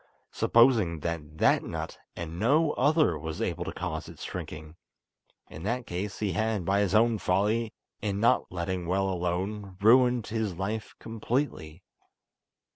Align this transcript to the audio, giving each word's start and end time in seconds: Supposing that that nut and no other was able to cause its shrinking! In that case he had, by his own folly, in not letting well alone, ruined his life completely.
Supposing 0.31 1.01
that 1.01 1.37
that 1.37 1.61
nut 1.61 1.99
and 2.15 2.39
no 2.39 2.71
other 2.71 3.19
was 3.19 3.39
able 3.39 3.63
to 3.65 3.71
cause 3.71 4.09
its 4.09 4.23
shrinking! 4.23 4.75
In 5.47 5.61
that 5.61 5.85
case 5.85 6.17
he 6.17 6.31
had, 6.31 6.65
by 6.65 6.79
his 6.79 6.95
own 6.95 7.19
folly, 7.19 7.71
in 8.01 8.19
not 8.19 8.51
letting 8.51 8.87
well 8.87 9.07
alone, 9.11 9.77
ruined 9.79 10.25
his 10.25 10.55
life 10.55 10.95
completely. 10.97 11.83